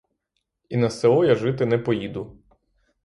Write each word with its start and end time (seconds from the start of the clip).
І 0.69 0.77
на 0.77 0.89
село 0.89 1.25
я 1.25 1.35
жити 1.35 1.65
не 1.65 1.77
поїду. 1.77 2.37